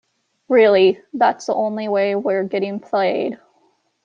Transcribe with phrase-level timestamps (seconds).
[0.49, 3.37] Really, that's the only way we're getting played.